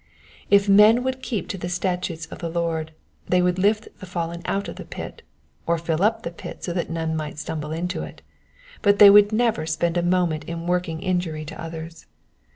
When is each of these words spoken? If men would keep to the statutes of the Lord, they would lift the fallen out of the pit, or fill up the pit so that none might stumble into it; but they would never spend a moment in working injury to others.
If 0.49 0.67
men 0.67 1.03
would 1.03 1.21
keep 1.21 1.47
to 1.49 1.59
the 1.59 1.69
statutes 1.69 2.25
of 2.25 2.39
the 2.39 2.49
Lord, 2.49 2.91
they 3.29 3.39
would 3.39 3.59
lift 3.59 3.87
the 3.99 4.07
fallen 4.07 4.41
out 4.45 4.67
of 4.67 4.77
the 4.77 4.83
pit, 4.83 5.21
or 5.67 5.77
fill 5.77 6.01
up 6.01 6.23
the 6.23 6.31
pit 6.31 6.63
so 6.63 6.73
that 6.73 6.89
none 6.89 7.15
might 7.15 7.37
stumble 7.37 7.71
into 7.71 8.01
it; 8.01 8.23
but 8.81 8.97
they 8.97 9.11
would 9.11 9.31
never 9.31 9.67
spend 9.67 9.97
a 9.97 10.01
moment 10.01 10.43
in 10.45 10.65
working 10.65 11.03
injury 11.03 11.45
to 11.45 11.61
others. 11.61 12.07